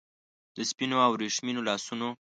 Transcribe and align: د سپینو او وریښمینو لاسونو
د 0.55 0.57
سپینو 0.71 0.97
او 1.05 1.11
وریښمینو 1.13 1.65
لاسونو 1.67 2.09